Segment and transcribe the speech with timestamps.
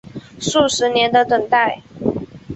[0.39, 1.83] 数十年的等待